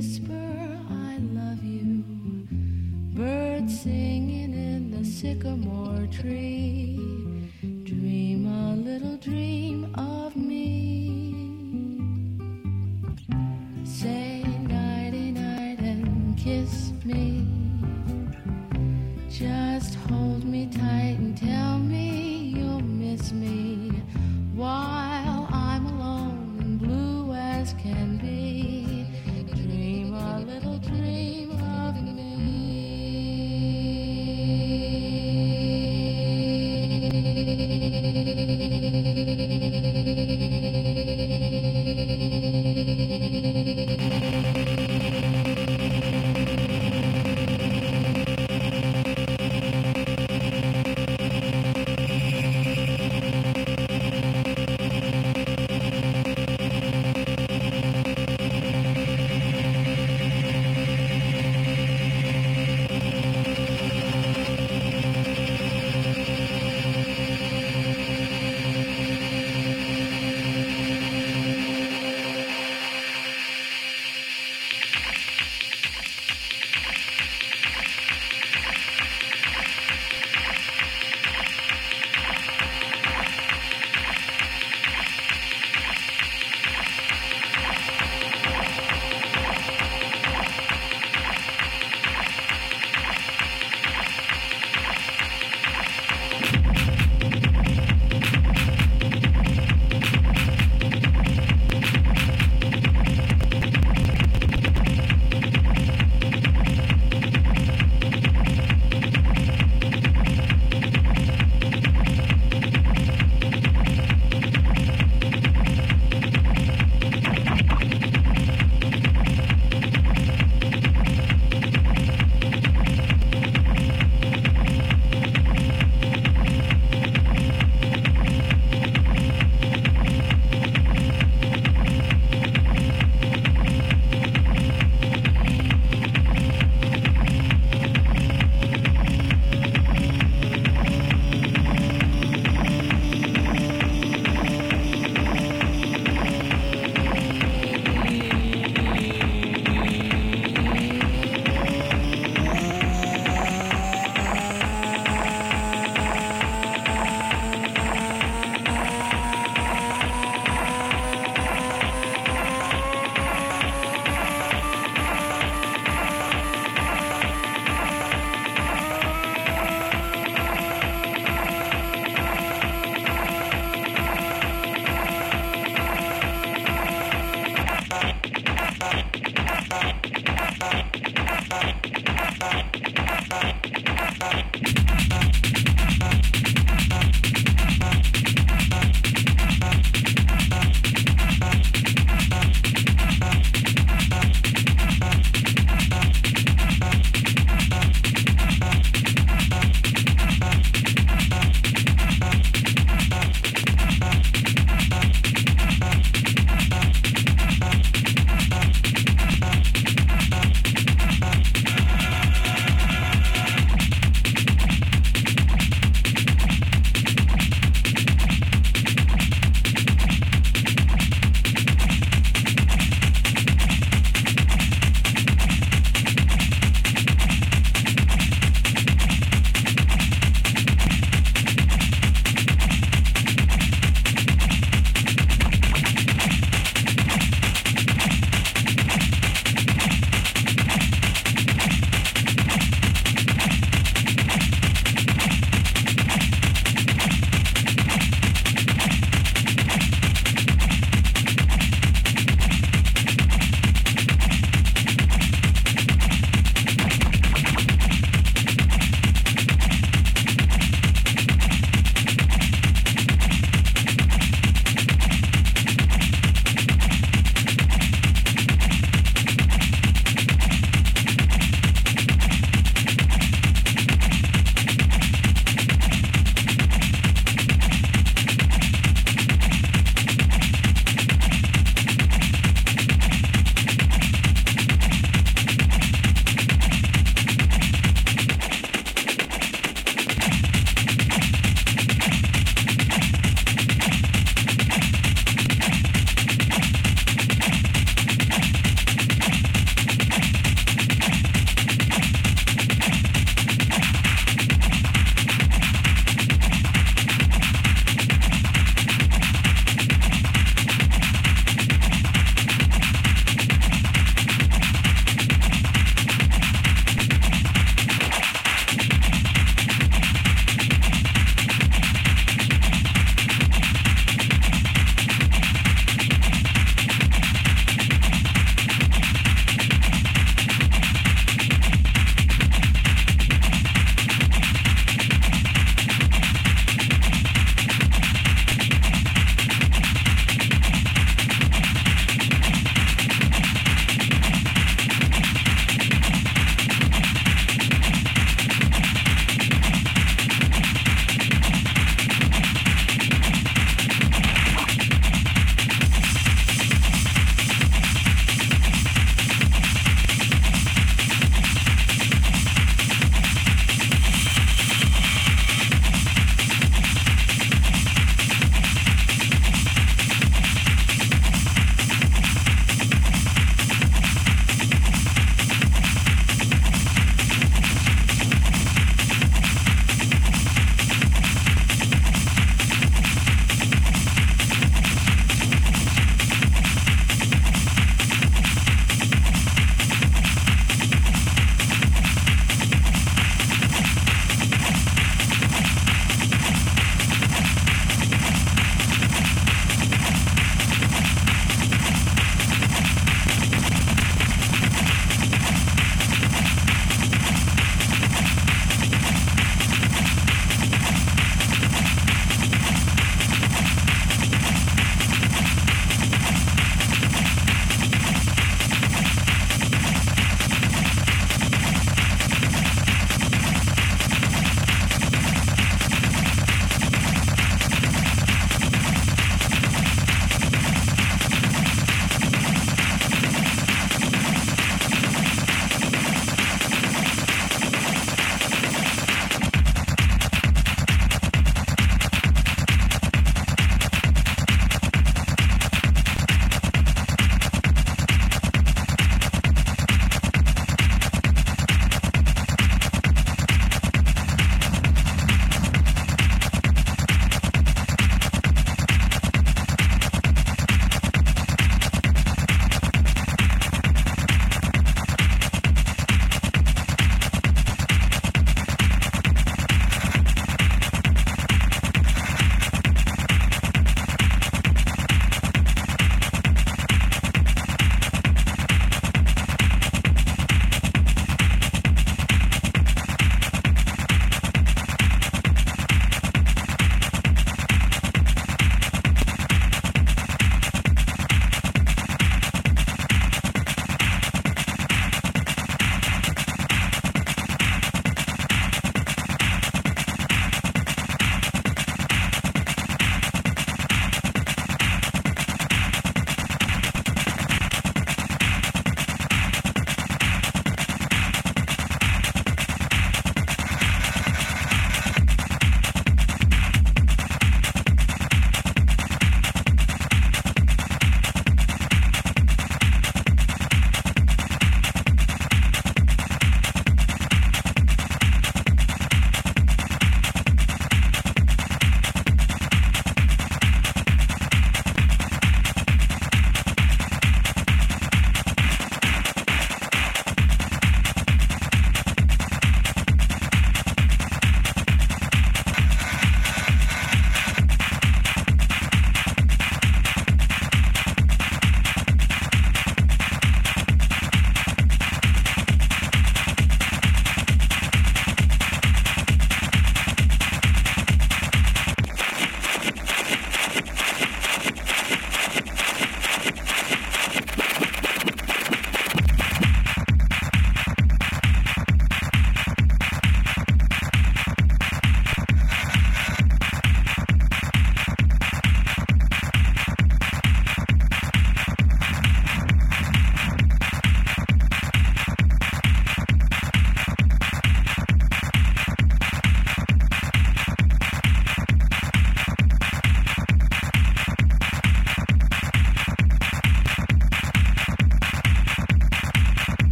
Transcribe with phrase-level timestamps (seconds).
[0.00, 2.02] whisper, I love you.
[3.12, 7.09] Birds singing in the sycamore tree.